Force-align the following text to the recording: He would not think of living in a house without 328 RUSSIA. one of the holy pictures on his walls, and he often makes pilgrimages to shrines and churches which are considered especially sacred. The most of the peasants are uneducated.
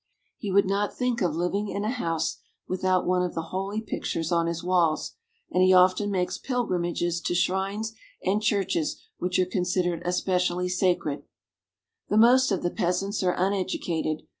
He 0.39 0.51
would 0.51 0.65
not 0.65 0.97
think 0.97 1.21
of 1.21 1.35
living 1.35 1.67
in 1.67 1.83
a 1.83 1.91
house 1.91 2.37
without 2.67 3.03
328 3.03 3.05
RUSSIA. 3.05 3.19
one 3.19 3.29
of 3.29 3.35
the 3.35 3.49
holy 3.55 3.81
pictures 3.81 4.31
on 4.31 4.47
his 4.47 4.63
walls, 4.63 5.13
and 5.51 5.61
he 5.61 5.73
often 5.73 6.09
makes 6.09 6.39
pilgrimages 6.39 7.21
to 7.21 7.35
shrines 7.35 7.93
and 8.25 8.41
churches 8.41 8.99
which 9.19 9.37
are 9.37 9.45
considered 9.45 10.01
especially 10.03 10.69
sacred. 10.69 11.21
The 12.09 12.17
most 12.17 12.51
of 12.51 12.63
the 12.63 12.71
peasants 12.71 13.21
are 13.21 13.35
uneducated. 13.37 14.23